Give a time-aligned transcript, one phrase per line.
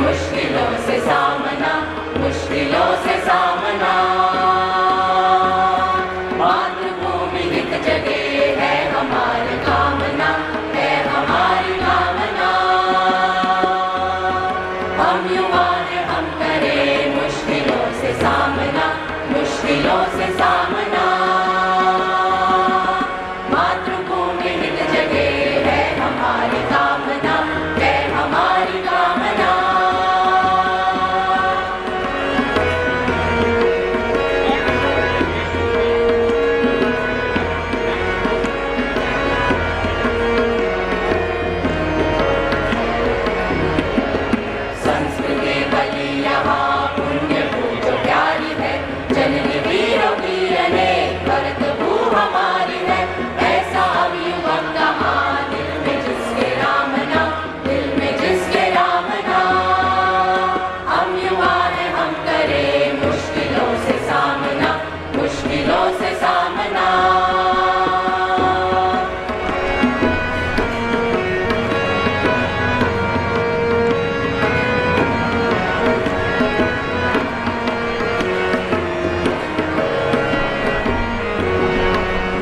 [0.00, 1.72] मुश्किलों से सामना
[2.18, 4.33] मुश्किलों से सामना।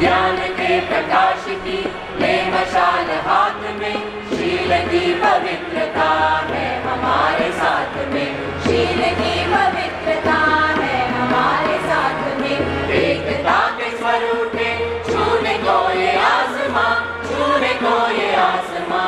[0.00, 1.78] ज्ञान के प्रकाश की
[2.20, 6.08] ले मशाल हाथ में, शील की पवित्रता
[6.46, 10.38] है हमारे साथ में। शील की पवित्रता
[10.80, 16.94] है हमारे साथ में। एकता के स्वर उठे छूने को ये आसमां,
[17.28, 19.04] छूने को ये आसमां।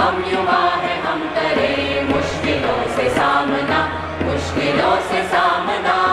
[0.00, 3.80] हम युवा हैं, हम करें मुश्किलों से सामना,
[4.22, 6.05] मुश्किलों से सामना।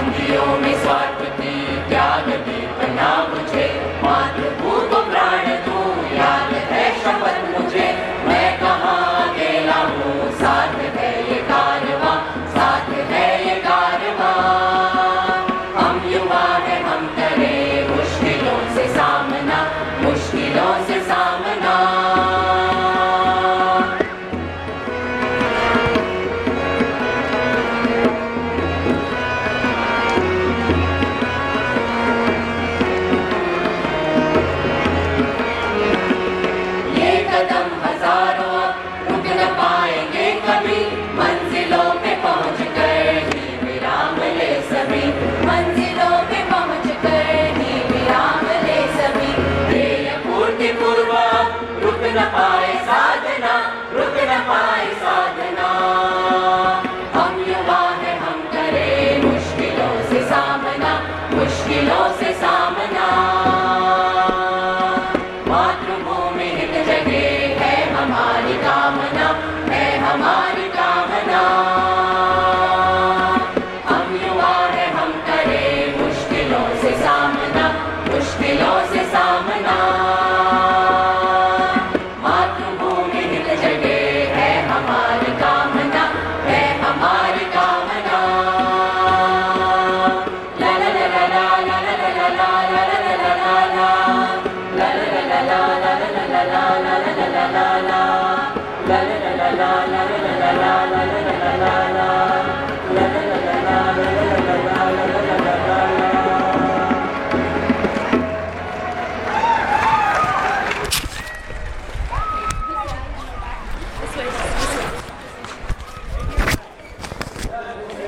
[0.00, 1.54] अंगियों में स्वार्थ थे
[1.88, 3.66] त्याग भी पहना मुझे
[4.04, 4.89] मातृभूमि
[52.18, 53.80] पाए साधना
[54.40, 55.68] पाए साधना।
[57.14, 60.92] हम युवा हैं, हम करें मुश्किलों से सामना,
[61.34, 63.06] मुश्किलों से सामना।
[65.48, 69.28] मातृभूमि हित जगे है हमारी कामना,
[69.74, 71.99] है हमारी कामना।
[92.68, 93.99] la la la la la